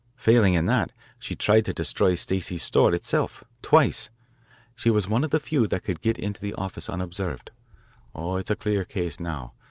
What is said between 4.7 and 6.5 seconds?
She was one of the few that could get into